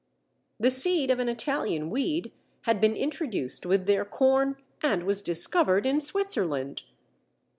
The 0.59 0.71
seed 0.71 1.11
of 1.11 1.19
an 1.19 1.29
Italian 1.29 1.91
weed 1.91 2.31
had 2.63 2.81
been 2.81 2.95
introduced 2.95 3.67
with 3.67 3.85
their 3.85 4.03
corn, 4.03 4.55
and 4.81 5.03
was 5.03 5.21
discovered 5.21 5.85
in 5.85 5.99
Switzerland! 5.99 6.81